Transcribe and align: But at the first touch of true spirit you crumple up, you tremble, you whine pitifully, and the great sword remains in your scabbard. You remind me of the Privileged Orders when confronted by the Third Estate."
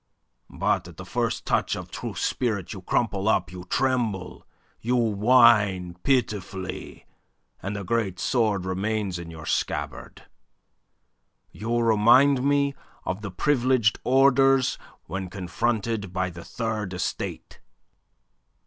But 0.49 0.87
at 0.87 0.97
the 0.97 1.05
first 1.05 1.45
touch 1.45 1.75
of 1.75 1.91
true 1.91 2.15
spirit 2.15 2.73
you 2.73 2.81
crumple 2.81 3.29
up, 3.29 3.51
you 3.51 3.65
tremble, 3.65 4.47
you 4.79 4.95
whine 4.95 5.95
pitifully, 6.01 7.05
and 7.61 7.75
the 7.75 7.83
great 7.83 8.19
sword 8.19 8.65
remains 8.65 9.19
in 9.19 9.29
your 9.29 9.45
scabbard. 9.45 10.23
You 11.51 11.77
remind 11.79 12.43
me 12.43 12.73
of 13.05 13.21
the 13.21 13.29
Privileged 13.29 13.99
Orders 14.03 14.79
when 15.05 15.29
confronted 15.29 16.11
by 16.11 16.31
the 16.31 16.43
Third 16.43 16.95
Estate." 16.95 17.59